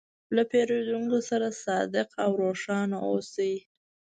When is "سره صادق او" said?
1.29-2.31